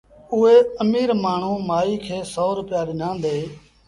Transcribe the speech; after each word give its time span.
اُئي 0.33 0.55
اميٚر 0.83 1.09
مآڻهوٚٚݩ 1.23 1.65
مآئيٚ 1.69 2.01
کي 2.05 2.17
سو 2.33 2.45
روپيآ 2.59 2.81
ڏنآݩدي 2.87 3.37